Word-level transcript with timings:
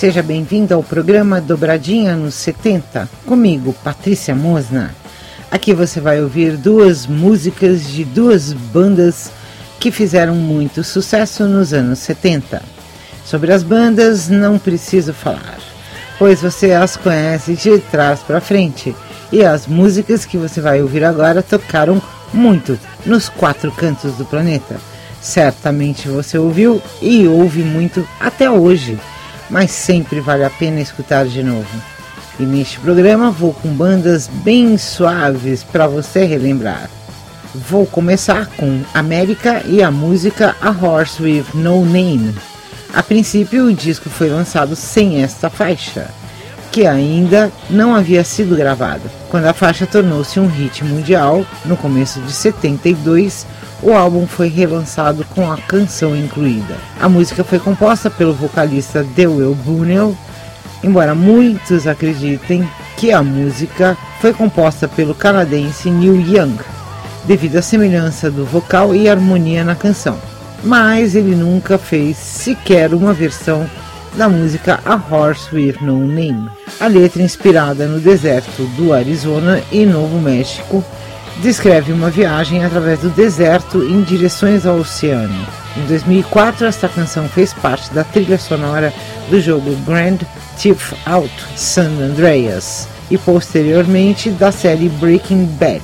Seja 0.00 0.22
bem-vindo 0.22 0.72
ao 0.72 0.82
programa 0.82 1.42
Dobradinha 1.42 2.16
nos 2.16 2.32
70, 2.32 3.06
comigo, 3.26 3.74
Patrícia 3.84 4.34
Mosna. 4.34 4.94
Aqui 5.50 5.74
você 5.74 6.00
vai 6.00 6.22
ouvir 6.22 6.56
duas 6.56 7.06
músicas 7.06 7.86
de 7.86 8.02
duas 8.02 8.50
bandas 8.54 9.30
que 9.78 9.90
fizeram 9.90 10.34
muito 10.34 10.82
sucesso 10.82 11.44
nos 11.44 11.74
anos 11.74 11.98
70. 11.98 12.62
Sobre 13.26 13.52
as 13.52 13.62
bandas 13.62 14.30
não 14.30 14.58
preciso 14.58 15.12
falar, 15.12 15.58
pois 16.18 16.40
você 16.40 16.72
as 16.72 16.96
conhece 16.96 17.54
de 17.54 17.78
trás 17.78 18.20
para 18.20 18.40
frente 18.40 18.96
e 19.30 19.44
as 19.44 19.66
músicas 19.66 20.24
que 20.24 20.38
você 20.38 20.62
vai 20.62 20.80
ouvir 20.80 21.04
agora 21.04 21.42
tocaram 21.42 22.00
muito 22.32 22.80
nos 23.04 23.28
quatro 23.28 23.70
cantos 23.70 24.14
do 24.14 24.24
planeta. 24.24 24.80
Certamente 25.20 26.08
você 26.08 26.38
ouviu 26.38 26.80
e 27.02 27.28
ouve 27.28 27.62
muito 27.62 28.08
até 28.18 28.50
hoje 28.50 28.98
mas 29.50 29.70
sempre 29.70 30.20
vale 30.20 30.44
a 30.44 30.50
pena 30.50 30.80
escutar 30.80 31.26
de 31.26 31.42
novo. 31.42 31.68
E 32.38 32.44
neste 32.44 32.78
programa 32.80 33.30
vou 33.30 33.52
com 33.52 33.68
bandas 33.68 34.28
bem 34.28 34.78
suaves 34.78 35.62
para 35.62 35.86
você 35.86 36.24
relembrar. 36.24 36.88
Vou 37.54 37.84
começar 37.84 38.46
com 38.56 38.82
América 38.94 39.62
e 39.66 39.82
a 39.82 39.90
música 39.90 40.54
A 40.60 40.70
Horse 40.70 41.22
with 41.22 41.44
No 41.52 41.84
Name. 41.84 42.34
A 42.94 43.02
princípio, 43.02 43.66
o 43.66 43.72
disco 43.72 44.08
foi 44.08 44.28
lançado 44.28 44.74
sem 44.74 45.22
esta 45.22 45.50
faixa, 45.50 46.08
que 46.70 46.86
ainda 46.86 47.50
não 47.68 47.94
havia 47.94 48.22
sido 48.22 48.56
gravada. 48.56 49.02
Quando 49.28 49.46
a 49.46 49.52
faixa 49.52 49.86
tornou-se 49.86 50.38
um 50.38 50.46
hit 50.46 50.84
mundial, 50.84 51.44
no 51.64 51.76
começo 51.76 52.20
de 52.20 52.32
72, 52.32 53.46
o 53.82 53.92
álbum 53.92 54.26
foi 54.26 54.48
relançado 54.48 55.24
com 55.34 55.50
a 55.50 55.56
canção 55.56 56.14
incluída. 56.16 56.76
A 57.00 57.08
música 57.08 57.42
foi 57.42 57.58
composta 57.58 58.10
pelo 58.10 58.34
vocalista 58.34 59.02
Dewey 59.02 59.54
Bunnell, 59.54 60.16
embora 60.82 61.14
muitos 61.14 61.86
acreditem 61.86 62.68
que 62.96 63.12
a 63.12 63.22
música 63.22 63.96
foi 64.20 64.32
composta 64.32 64.86
pelo 64.86 65.14
canadense 65.14 65.90
Neil 65.90 66.20
Young, 66.20 66.58
devido 67.24 67.56
à 67.56 67.62
semelhança 67.62 68.30
do 68.30 68.44
vocal 68.44 68.94
e 68.94 69.08
harmonia 69.08 69.64
na 69.64 69.74
canção. 69.74 70.18
Mas 70.62 71.14
ele 71.14 71.34
nunca 71.34 71.78
fez 71.78 72.18
sequer 72.18 72.92
uma 72.92 73.14
versão 73.14 73.68
da 74.14 74.28
música 74.28 74.80
A 74.84 74.94
Horse 74.94 75.54
with 75.54 75.76
No 75.80 75.98
Name. 75.98 76.50
A 76.78 76.86
letra, 76.86 77.22
inspirada 77.22 77.86
no 77.86 78.00
deserto 78.00 78.64
do 78.76 78.92
Arizona 78.92 79.62
e 79.70 79.84
Novo 79.86 80.18
México, 80.20 80.84
descreve 81.42 81.92
uma 81.92 82.10
viagem 82.10 82.64
através 82.64 83.00
do 83.00 83.10
deserto 83.10 83.82
em 83.82 84.02
direções 84.02 84.66
ao 84.66 84.78
oceano. 84.78 85.46
Em 85.76 85.86
2004, 85.86 86.66
esta 86.66 86.88
canção 86.88 87.28
fez 87.28 87.52
parte 87.54 87.92
da 87.92 88.04
trilha 88.04 88.38
sonora 88.38 88.92
do 89.28 89.40
jogo 89.40 89.74
Grand 89.86 90.18
Theft 90.60 90.94
Auto 91.06 91.48
San 91.56 91.90
Andreas 92.00 92.88
e 93.10 93.16
posteriormente 93.16 94.30
da 94.30 94.52
série 94.52 94.88
Breaking 94.88 95.46
Bad. 95.58 95.82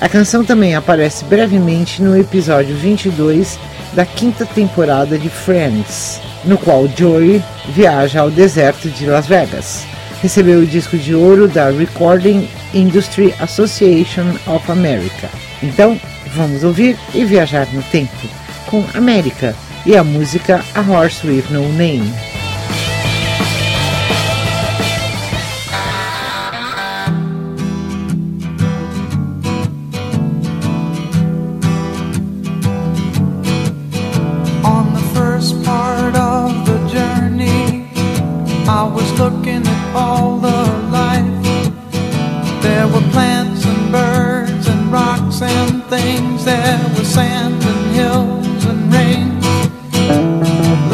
A 0.00 0.08
canção 0.08 0.44
também 0.44 0.74
aparece 0.74 1.24
brevemente 1.24 2.02
no 2.02 2.16
episódio 2.16 2.74
22 2.74 3.58
da 3.94 4.04
quinta 4.04 4.46
temporada 4.46 5.18
de 5.18 5.28
Friends, 5.28 6.20
no 6.44 6.58
qual 6.58 6.88
Joey 6.88 7.42
viaja 7.68 8.20
ao 8.20 8.30
deserto 8.30 8.88
de 8.88 9.06
Las 9.06 9.26
Vegas 9.26 9.92
recebeu 10.22 10.60
o 10.60 10.66
disco 10.66 10.96
de 10.96 11.16
ouro 11.16 11.48
da 11.48 11.68
Recording 11.70 12.48
Industry 12.72 13.34
Association 13.40 14.36
of 14.46 14.70
America. 14.70 15.28
Então, 15.60 16.00
vamos 16.28 16.62
ouvir 16.62 16.96
e 17.12 17.24
viajar 17.24 17.66
no 17.72 17.82
tempo 17.82 18.28
com 18.66 18.84
América 18.94 19.52
e 19.84 19.96
a 19.96 20.04
música 20.04 20.64
A 20.76 20.80
Horse 20.80 21.26
with 21.26 21.46
No 21.50 21.68
Name. 21.72 22.31
looking 39.22 39.62
at 39.64 39.94
all 39.94 40.36
the 40.38 40.62
life. 40.90 41.44
There 42.60 42.88
were 42.88 43.06
plants 43.12 43.64
and 43.64 43.92
birds 43.92 44.66
and 44.66 44.90
rocks 44.90 45.40
and 45.42 45.84
things. 45.84 46.44
There 46.44 46.80
was 46.96 47.06
sand 47.06 47.62
and 47.72 47.84
hills 47.98 48.64
and 48.70 48.80
rain. 48.92 49.28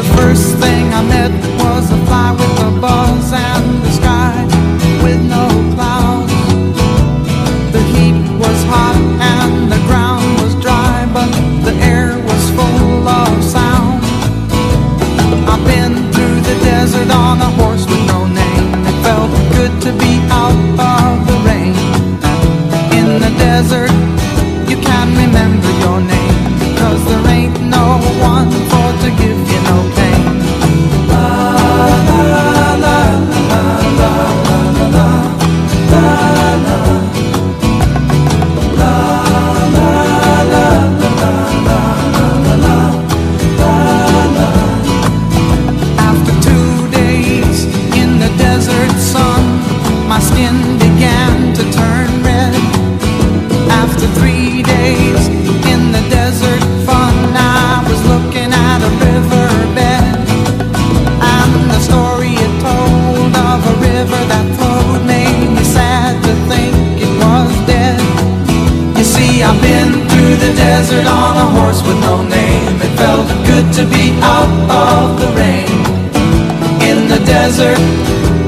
The 0.01 0.07
first 0.17 0.47
thing 0.63 0.83
I 0.99 1.01
met 1.15 1.33
was 1.63 1.85
a 1.91 2.01
on 70.97 71.37
a 71.37 71.45
horse 71.59 71.81
with 71.83 71.99
no 72.01 72.23
name. 72.23 72.75
It 72.81 72.93
felt 72.97 73.27
good 73.45 73.71
to 73.73 73.85
be 73.85 74.11
out 74.23 74.49
of 74.69 75.19
the 75.21 75.29
rain. 75.37 75.69
In 76.89 77.07
the 77.07 77.21
desert, 77.25 77.77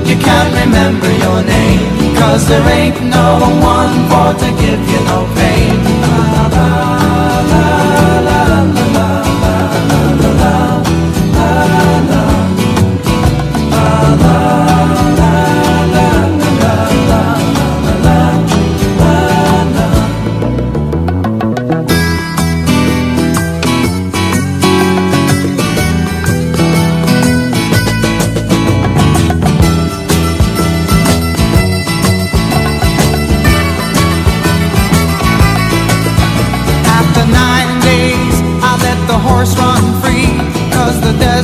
you 0.07 0.17
can't 0.17 0.51
remember 0.65 1.09
your 1.25 1.43
name. 1.43 2.15
Cause 2.15 2.47
there 2.47 2.67
ain't 2.69 2.99
no 3.03 3.39
one 3.61 3.93
for 4.09 4.33
to 4.39 4.49
give 4.59 4.81
you 4.89 4.99
no 5.05 5.29
pain. 5.35 7.00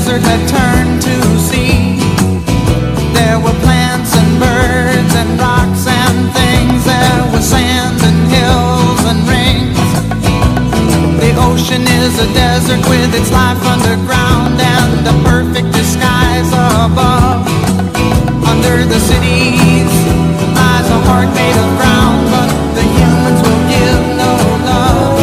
desert 0.08 0.24
had 0.24 0.48
turned 0.48 1.02
to 1.02 1.16
sea. 1.38 2.00
There 3.12 3.40
were 3.44 3.58
plants 3.60 4.16
and 4.16 4.40
birds 4.40 5.14
and 5.20 5.36
rocks 5.36 5.84
and 5.84 6.32
things. 6.32 6.80
There 6.86 7.24
were 7.32 7.44
sands 7.44 8.02
and 8.08 8.20
hills 8.32 9.02
and 9.04 9.20
rings. 9.28 9.90
The 11.20 11.36
ocean 11.44 11.84
is 11.84 12.14
a 12.24 12.28
desert 12.32 12.80
with 12.88 13.12
its 13.20 13.32
life 13.32 13.60
underground 13.68 14.56
and 14.64 15.04
a 15.12 15.16
perfect 15.28 15.76
disguise 15.76 16.52
above. 16.56 17.44
Under 18.48 18.86
the 18.88 19.00
cities 19.12 19.92
lies 20.56 20.88
a 20.88 21.00
heart 21.04 21.28
made 21.36 21.58
of 21.60 21.70
ground, 21.76 22.24
but 22.32 22.50
the 22.80 22.86
humans 22.96 23.40
will 23.44 23.64
give 23.76 24.04
no 24.24 24.34
love. 24.72 25.20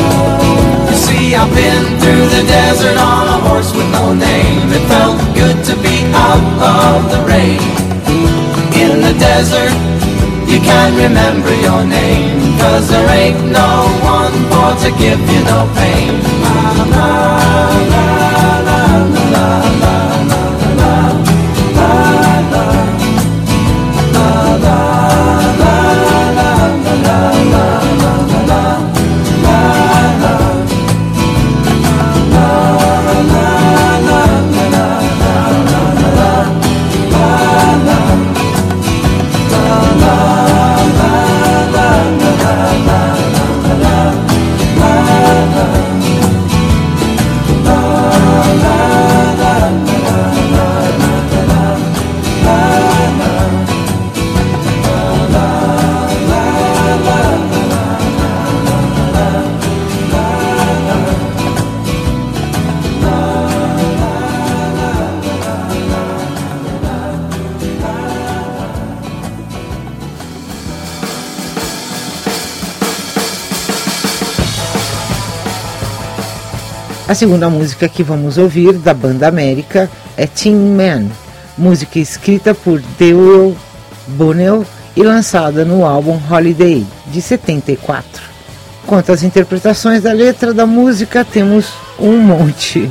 You 0.91 0.97
see, 0.97 1.35
I've 1.35 1.49
been 1.57 1.85
through 2.01 2.27
the 2.37 2.45
desert 2.45 2.99
on 3.01 3.34
with 3.55 3.89
no 3.93 4.12
name. 4.12 4.67
It 4.73 4.85
felt 4.89 5.17
good 5.33 5.65
to 5.67 5.77
be 5.77 6.03
out 6.12 6.43
of 6.59 7.09
the 7.12 7.21
rain. 7.23 7.62
In 8.83 9.01
the 9.01 9.15
desert, 9.17 9.73
you 10.51 10.59
can't 10.59 10.97
remember 10.97 11.55
your 11.62 11.85
name. 11.85 12.59
Cause 12.59 12.89
there 12.89 13.09
ain't 13.11 13.39
no 13.53 13.87
one 14.03 14.35
for 14.51 14.71
to 14.85 14.91
give 14.99 15.21
you 15.31 15.41
no 15.45 15.71
pain. 15.77 16.21
La, 16.43 16.73
la, 16.83 17.15
la. 17.91 18.34
A 77.15 77.17
segunda 77.17 77.49
música 77.49 77.89
que 77.89 78.03
vamos 78.03 78.39
ouvir 78.39 78.73
da 78.73 78.93
banda 78.93 79.29
América 79.29 79.89
é 80.17 80.27
Teen 80.27 80.57
Man, 80.57 81.07
música 81.57 82.01
escrita 82.01 82.53
por 82.53 82.81
Dewey 82.99 83.57
Bunnell 84.09 84.67
e 84.97 85.03
lançada 85.05 85.65
no 85.65 85.87
álbum 85.87 86.19
Holiday, 86.29 86.85
de 87.07 87.23
74. 87.23 88.21
Quanto 88.85 89.13
às 89.13 89.23
interpretações 89.23 90.03
da 90.03 90.13
letra 90.13 90.53
da 90.53 90.67
música, 90.67 91.25
temos 91.25 91.73
um 92.01 92.19
monte. 92.19 92.91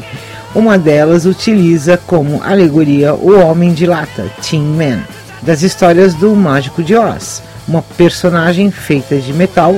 Uma 0.56 0.78
delas 0.78 1.26
utiliza 1.26 1.98
como 1.98 2.42
alegoria 2.42 3.14
o 3.14 3.38
Homem 3.38 3.74
de 3.74 3.86
Lata, 3.86 4.32
Tin 4.42 4.64
Man, 4.64 5.04
das 5.42 5.64
histórias 5.64 6.14
do 6.14 6.34
Mágico 6.34 6.82
de 6.82 6.96
Oz, 6.96 7.44
uma 7.68 7.82
personagem 7.82 8.72
feita 8.72 9.18
de 9.18 9.34
metal 9.34 9.76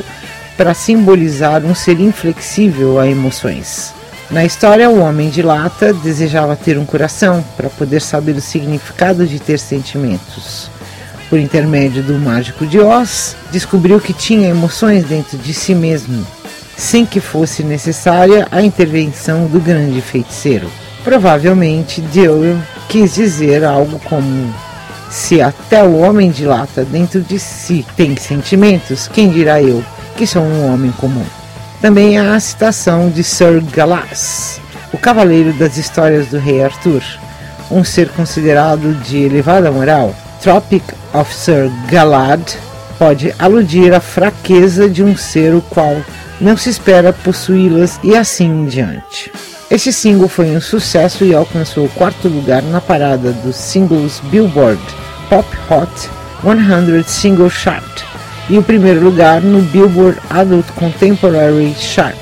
para 0.56 0.76
simbolizar 0.76 1.66
um 1.66 1.74
ser 1.74 2.00
inflexível 2.00 3.00
a 3.00 3.08
emoções. 3.08 3.95
Na 4.30 4.44
história, 4.44 4.89
o 4.89 5.00
homem 5.01 5.30
de 5.30 5.44
lata 5.44 5.94
desejava 5.94 6.56
ter 6.56 6.80
um 6.80 6.86
coração 6.86 7.45
para 7.56 7.69
poder 7.69 8.01
saber 8.01 8.36
o 8.36 8.42
significado 8.42 9.27
de 9.27 9.39
ter 9.39 9.60
sentimentos. 9.60 10.69
Por 11.30 11.38
intermédio 11.38 12.01
do 12.01 12.16
mágico 12.16 12.66
de 12.66 12.80
Oz, 12.80 13.36
descobriu 13.51 14.00
que 14.00 14.13
tinha 14.13 14.50
emoções 14.50 15.06
dentro 15.06 15.38
de 15.38 15.54
si 15.54 15.75
mesmo, 15.75 16.25
sem 16.75 17.06
que 17.06 17.19
fosse 17.19 17.62
necessária 17.62 18.48
a 18.51 18.63
intervenção 18.63 19.45
do 19.45 19.60
grande 19.60 20.01
feiticeiro. 20.01 20.69
Provavelmente, 21.04 22.01
Dewey 22.01 22.57
quis 22.89 23.13
dizer 23.13 23.63
algo 23.63 24.00
como: 24.06 24.51
se 25.10 25.39
até 25.39 25.83
o 25.83 26.00
homem 26.00 26.31
de 26.31 26.45
lata 26.45 26.83
dentro 26.83 27.22
de 27.22 27.38
si 27.38 27.86
tem 27.95 28.18
sentimentos, 28.18 29.07
quem 29.07 29.30
dirá 29.30 29.62
eu, 29.62 29.83
que 30.18 30.25
sou 30.25 30.42
um 30.42 30.74
homem 30.74 30.92
comum? 30.94 31.25
Também 31.81 32.18
há 32.18 32.36
a 32.36 32.39
citação 32.39 33.10
de 33.10 33.24
Sir 33.24 33.62
Galahs, 33.72 34.60
o 34.94 34.98
cavaleiro 34.98 35.54
das 35.54 35.77
histórias 35.77 36.27
do 36.27 36.39
rei 36.39 36.63
Arthur, 36.63 37.01
um 37.69 37.83
ser 37.83 38.10
considerado 38.10 38.94
de 39.04 39.18
elevada 39.18 39.72
moral. 39.72 40.16
Tropic 40.42 40.83
of 41.13 41.33
Sir 41.33 41.72
Galad 41.89 42.42
pode 42.98 43.33
aludir 43.38 43.94
à 43.94 44.00
fraqueza 44.00 44.89
de 44.89 45.04
um 45.04 45.16
ser 45.16 45.54
o 45.54 45.62
qual 45.62 45.95
não 46.39 46.56
se 46.57 46.69
espera 46.69 47.13
possuí-las 47.13 48.00
e 48.04 48.16
assim 48.16 48.45
em 48.45 48.66
diante. 48.66 49.31
Este 49.69 49.92
single 49.92 50.30
foi 50.30 50.56
um 50.56 50.62
sucesso 50.62 51.25
e 51.25 51.33
alcançou 51.33 51.86
o 51.86 51.89
quarto 51.89 52.27
lugar 52.27 52.62
na 52.62 52.80
parada 52.80 53.31
dos 53.31 53.56
singles 53.56 54.22
Billboard 54.25 54.81
Pop 55.30 55.48
Hot 55.69 56.10
100 56.44 57.04
Single 57.04 57.50
Chart 57.50 58.15
e 58.50 58.58
o 58.58 58.64
primeiro 58.64 59.04
lugar 59.04 59.42
no 59.42 59.62
Billboard 59.62 60.20
Adult 60.30 60.68
Contemporary 60.76 61.74
Chart 61.80 62.16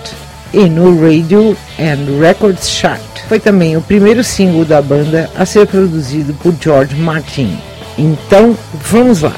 e 0.54 0.70
no 0.70 1.02
Radio 1.02 1.58
and 1.80 2.20
Records 2.20 2.70
Chart. 2.70 3.02
Foi 3.28 3.40
também 3.40 3.76
o 3.76 3.82
primeiro 3.82 4.24
single 4.24 4.66
da 4.66 4.82
banda 4.82 5.30
a 5.36 5.46
ser 5.46 5.68
produzido 5.68 6.34
por 6.36 6.54
George 6.62 6.96
Martin. 6.96 7.58
Então 7.98 8.58
vamos 8.82 9.22
lá, 9.22 9.36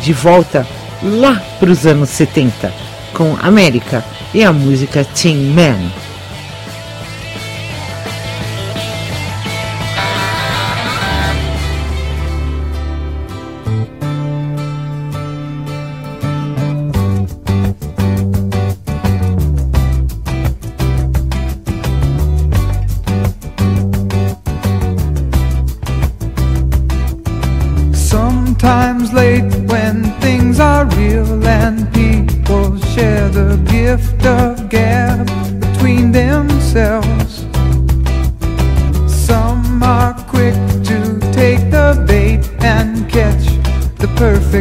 de 0.00 0.12
volta 0.12 0.66
lá 1.02 1.42
para 1.58 1.70
os 1.70 1.86
anos 1.86 2.10
70 2.10 2.72
com 3.12 3.36
América 3.40 4.04
e 4.34 4.44
a 4.44 4.52
música 4.52 5.04
Teen 5.04 5.52
Man. 5.52 5.90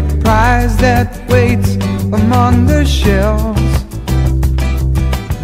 perfect 0.01 0.23
prize 0.23 0.75
that 0.77 1.07
waits 1.29 1.75
among 2.11 2.65
the 2.65 2.83
shells. 2.83 3.57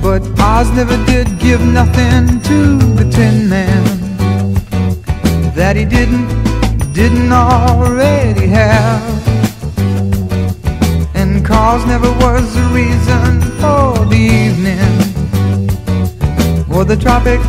But 0.01 0.21
Oz 0.39 0.69
never 0.71 0.97
did 1.05 1.39
give 1.39 1.61
nothing 1.61 2.41
to 2.49 2.77
the 2.95 3.09
Tin 3.09 3.47
Man 3.47 3.83
that 5.55 5.75
he 5.77 5.85
didn't, 5.85 6.27
didn't 6.93 7.31
already 7.31 8.47
have. 8.47 9.01
And 11.15 11.45
cause 11.45 11.85
never 11.85 12.11
was 12.23 12.53
the 12.53 12.67
reason 12.73 13.41
for 13.61 14.05
the 14.13 14.21
evening 14.43 14.95
or 16.75 16.83
the 16.83 16.97
Tropic 16.97 17.39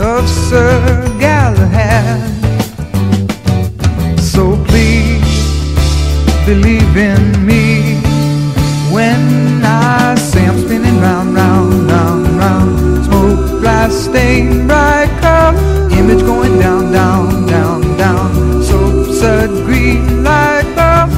of 0.00 0.28
Sir 0.28 1.06
Galahad. 1.20 2.18
So 4.18 4.56
please 4.64 4.97
believe 6.48 6.96
in 6.96 7.44
me 7.44 8.00
when 8.90 9.62
I 9.62 10.14
say 10.14 10.46
I'm 10.46 10.58
spinning 10.58 10.98
round, 10.98 11.34
round, 11.34 11.90
round, 11.90 12.26
round. 12.42 13.04
Smoke, 13.04 13.60
glass, 13.60 13.92
stained, 13.92 14.66
bright 14.66 15.10
cloud, 15.20 15.54
image 15.92 16.22
going 16.24 16.58
down, 16.58 16.90
down, 16.90 17.46
down, 17.46 17.82
down. 17.98 18.62
Soap, 18.62 19.08
sud, 19.20 19.50
green 19.66 20.24
light 20.24 20.64
bulb. 20.74 21.10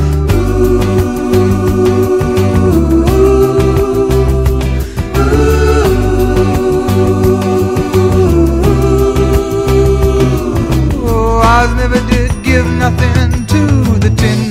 Oh, 11.06 11.40
I 11.44 11.72
never 11.76 12.00
did 12.10 12.32
give 12.42 12.66
nothing 12.84 13.46
to 13.52 13.60
the 14.04 14.12
tin 14.16 14.49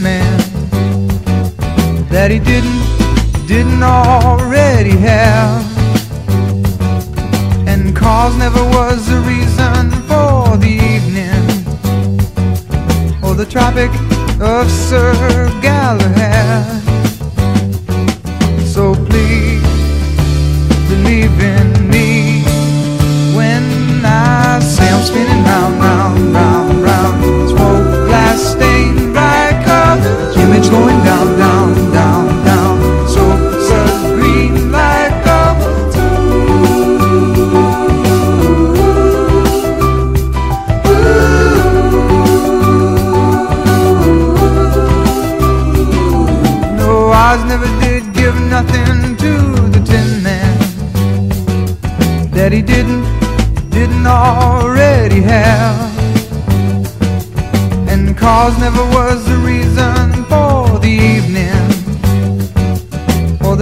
that 2.29 2.33
he 2.33 2.39
didn't, 2.39 3.47
didn't 3.47 3.83
already 3.83 4.91
have. 4.91 5.65
And 7.67 7.95
cause 7.95 8.35
never 8.37 8.63
was 8.65 9.07
the 9.07 9.19
reason 9.21 9.91
for 10.07 10.57
the 10.57 10.77
evening 10.93 11.43
or 13.23 13.33
the 13.35 13.45
Tropic 13.45 13.89
of 14.41 14.69
Sir 14.69 15.13
Galahad. 15.61 16.78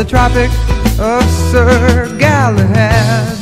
Tropic 0.08 0.50
of 1.00 1.24
Sir 1.52 2.18
Galahad. 2.18 3.37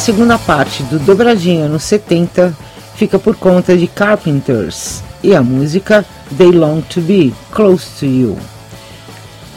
Segunda 0.00 0.38
parte 0.38 0.82
do 0.84 0.98
Dobradinha 0.98 1.68
nos 1.68 1.82
70 1.82 2.56
fica 2.94 3.18
por 3.18 3.36
conta 3.36 3.76
de 3.76 3.86
Carpenters 3.86 5.02
e 5.22 5.34
a 5.34 5.42
música 5.42 6.06
They 6.38 6.50
Long 6.52 6.80
to 6.80 7.02
Be 7.02 7.34
Close 7.50 7.86
to 7.98 8.06
You. 8.06 8.38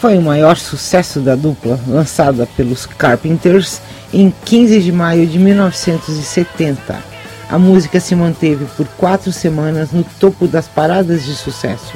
Foi 0.02 0.18
o 0.18 0.22
maior 0.22 0.58
sucesso 0.58 1.22
da 1.22 1.34
dupla, 1.34 1.80
lançada 1.88 2.46
pelos 2.58 2.86
Carpenters 2.86 3.80
em 4.14 4.34
15 4.44 4.82
de 4.82 4.92
maio 4.92 5.26
de 5.26 5.40
1970. 5.40 6.94
A 7.50 7.58
música 7.58 8.02
se 8.02 8.14
manteve 8.14 8.66
por 8.76 8.86
quatro 8.98 9.32
semanas 9.32 9.94
no 9.94 10.04
topo 10.20 10.46
das 10.46 10.68
paradas 10.68 11.24
de 11.24 11.36
sucesso, 11.36 11.94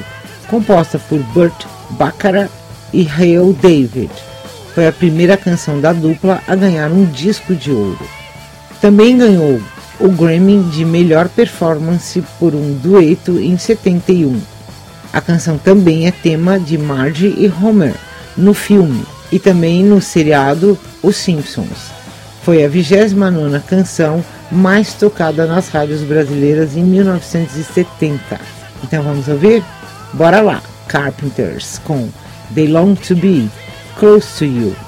composta 0.48 0.98
por 0.98 1.18
Burt 1.34 1.66
Bacharach 1.90 2.50
e 2.94 3.06
Hale 3.06 3.52
David. 3.60 4.10
Foi 4.74 4.88
a 4.88 4.92
primeira 4.92 5.36
canção 5.36 5.82
da 5.82 5.92
dupla 5.92 6.40
a 6.48 6.56
ganhar 6.56 6.90
um 6.90 7.04
disco 7.04 7.54
de 7.54 7.70
ouro. 7.70 8.17
Também 8.80 9.18
ganhou 9.18 9.60
o 9.98 10.08
Grammy 10.08 10.62
de 10.70 10.84
melhor 10.84 11.28
performance 11.28 12.22
por 12.38 12.54
um 12.54 12.74
dueto 12.74 13.38
em 13.38 13.58
71. 13.58 14.40
A 15.12 15.20
canção 15.20 15.58
também 15.58 16.06
é 16.06 16.12
tema 16.12 16.60
de 16.60 16.78
Marge 16.78 17.26
e 17.26 17.52
Homer 17.60 17.94
no 18.36 18.54
filme 18.54 19.04
e 19.32 19.38
também 19.38 19.82
no 19.82 20.00
seriado 20.00 20.78
Os 21.02 21.16
Simpsons. 21.16 21.90
Foi 22.42 22.64
a 22.64 22.68
29ª 22.68 23.60
canção 23.62 24.24
mais 24.50 24.94
tocada 24.94 25.46
nas 25.46 25.68
rádios 25.68 26.02
brasileiras 26.02 26.76
em 26.76 26.84
1970. 26.84 28.40
Então 28.84 29.02
vamos 29.02 29.28
ouvir? 29.28 29.62
Bora 30.12 30.40
lá! 30.40 30.62
Carpenters 30.86 31.78
com 31.84 32.08
They 32.54 32.68
Long 32.68 32.94
to 32.94 33.14
Be 33.14 33.48
Close 33.98 34.38
to 34.38 34.44
You. 34.44 34.87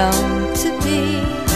They 0.00 0.06
long 0.06 0.54
to 0.54 0.80
be 0.82 1.49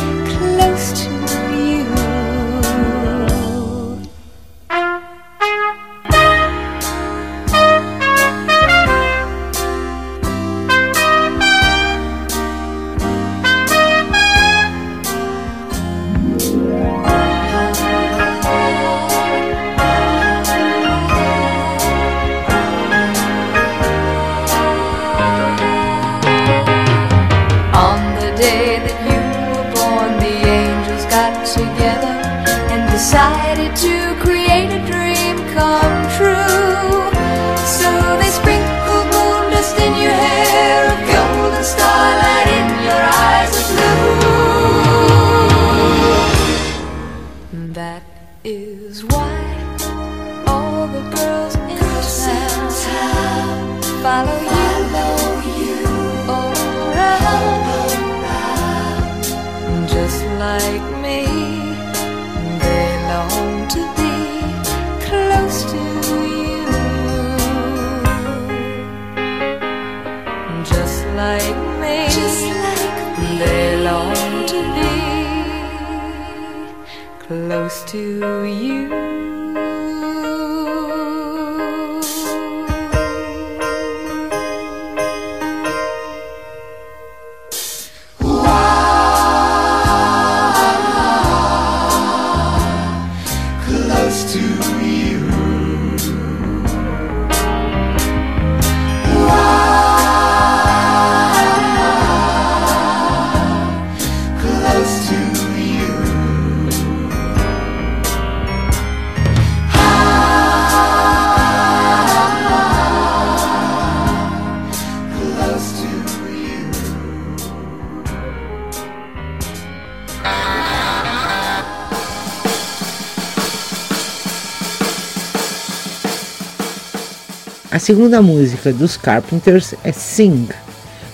A 127.75 127.81
segunda 127.81 128.23
música 128.23 128.73
dos 128.73 128.97
Carpenters 128.97 129.75
é 129.83 129.91
Sing, 129.91 130.49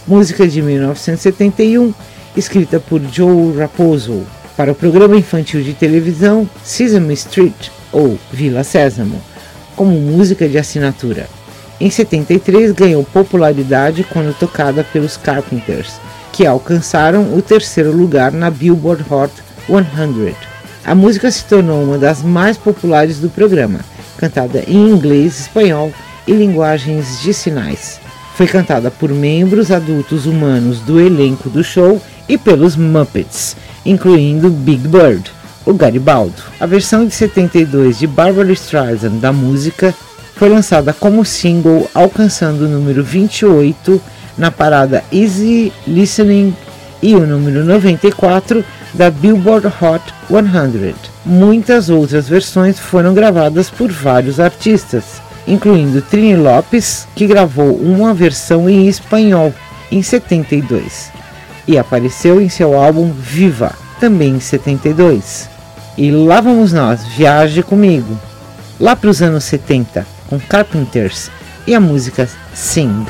música 0.07 0.47
de 0.47 0.61
1971, 0.61 1.95
escrita 2.37 2.79
por 2.79 3.01
Joe 3.01 3.57
Raposo, 3.57 4.27
para 4.59 4.73
o 4.73 4.75
programa 4.75 5.17
infantil 5.17 5.63
de 5.63 5.73
televisão 5.73 6.47
Sesame 6.63 7.15
Street, 7.15 7.71
ou 7.91 8.19
Vila 8.31 8.63
Sésamo, 8.63 9.19
como 9.75 9.99
música 9.99 10.47
de 10.47 10.59
assinatura. 10.59 11.31
Em 11.81 11.89
73 11.89 12.73
ganhou 12.73 13.05
popularidade 13.05 14.05
quando 14.05 14.39
tocada 14.39 14.85
pelos 14.85 15.17
Carpenters, 15.17 15.95
que 16.31 16.45
alcançaram 16.45 17.35
o 17.35 17.41
terceiro 17.41 17.91
lugar 17.91 18.33
na 18.33 18.51
Billboard 18.51 19.03
Hot 19.11 19.33
100. 19.67 20.35
A 20.85 20.95
música 20.95 21.31
se 21.31 21.43
tornou 21.43 21.83
uma 21.83 21.97
das 21.97 22.23
mais 22.23 22.59
populares 22.59 23.19
do 23.19 23.31
programa, 23.31 23.81
cantada 24.19 24.63
em 24.69 24.91
inglês, 24.91 25.41
espanhol 25.41 25.91
e 26.31 26.33
linguagens 26.33 27.21
de 27.21 27.35
sinais. 27.35 28.01
Foi 28.37 28.47
cantada 28.47 28.89
por 28.89 29.11
membros 29.11 29.73
adultos 29.73 30.27
humanos 30.27 30.79
do 30.79 31.01
elenco 31.01 31.51
do 31.51 31.65
show 31.65 32.01
e 32.29 32.39
pelos 32.39 32.77
Muppets, 32.77 33.57
incluindo 33.85 34.49
Big 34.49 34.87
Bird, 34.87 35.29
o 35.67 35.75
Garibaldo. 35.75 36.41
A 36.61 36.67
versão 36.67 37.05
de 37.05 37.13
72 37.13 37.99
de 37.99 38.07
Barbara 38.07 38.53
Streisand 38.53 39.19
da 39.19 39.33
música 39.33 39.93
foi 40.37 40.49
lançada 40.49 40.93
como 40.93 41.25
single, 41.25 41.91
alcançando 41.93 42.65
o 42.65 42.69
número 42.69 43.03
28 43.03 44.01
na 44.39 44.53
parada 44.53 45.03
Easy 45.13 45.73
Listening 45.85 46.57
e 47.03 47.17
o 47.17 47.27
número 47.27 47.65
94 47.65 48.65
da 48.95 49.11
Billboard 49.11 49.67
Hot 49.67 50.15
100. 50.29 50.95
Muitas 51.27 51.91
outras 51.91 52.29
versões 52.29 52.79
foram 52.79 53.13
gravadas 53.15 53.69
por 53.69 53.91
vários 53.91 54.39
artistas, 54.39 55.21
incluindo 55.47 56.03
Trini 56.03 56.37
Lopes, 56.37 57.07
que 57.15 57.27
gravou 57.27 57.75
uma 57.77 58.15
versão 58.15 58.69
em 58.69 58.87
espanhol 58.87 59.53
em 59.91 60.03
72 60.03 61.11
e 61.67 61.79
apareceu 61.79 62.41
em 62.41 62.49
seu 62.49 62.75
álbum 62.75 63.13
Viva, 63.13 63.73
também 63.99 64.31
em 64.31 64.41
72. 64.41 65.49
E 65.97 66.11
lá 66.11 66.41
vamos 66.41 66.73
nós, 66.73 67.05
viaje 67.05 67.63
comigo, 67.63 68.19
lá 68.79 68.97
para 68.97 69.11
os 69.11 69.23
anos 69.23 69.45
70 69.45 70.07
com 70.29 70.39
Carpenters 70.39 71.31
e 71.67 71.75
a 71.75 71.81
música 71.81 72.29
Sing. 72.55 73.07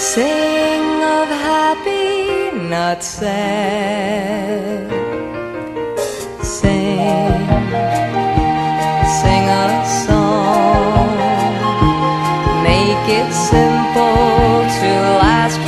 Sing 0.00 1.02
of 1.02 1.28
happy, 1.28 2.56
not 2.70 3.02
sad. 3.04 4.88
Sing, 6.42 7.44
sing 9.20 9.44
a 9.62 9.84
song. 10.06 11.16
Make 12.64 13.06
it 13.20 13.30
simple 13.30 14.64
to 14.80 14.90
last 15.20 15.60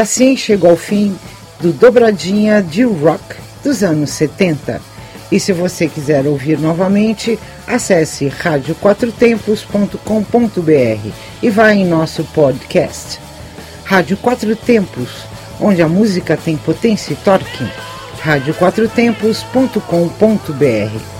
assim 0.00 0.36
chegou 0.36 0.70
ao 0.70 0.76
fim 0.76 1.16
do 1.60 1.72
Dobradinha 1.72 2.62
de 2.62 2.82
Rock 2.82 3.36
dos 3.62 3.82
anos 3.82 4.10
70. 4.10 4.80
E 5.30 5.38
se 5.38 5.52
você 5.52 5.86
quiser 5.86 6.26
ouvir 6.26 6.58
novamente, 6.58 7.38
acesse 7.66 8.28
radioquatrotempos.com.br 8.28 11.10
e 11.42 11.50
vá 11.50 11.72
em 11.72 11.86
nosso 11.86 12.24
podcast. 12.24 13.20
Rádio 13.84 14.16
Quatro 14.16 14.56
Tempos, 14.56 15.10
onde 15.60 15.82
a 15.82 15.88
música 15.88 16.36
tem 16.36 16.56
potência 16.56 17.12
e 17.12 17.16
torque. 17.16 17.68
radioquatrotempos.com.br 18.20 21.19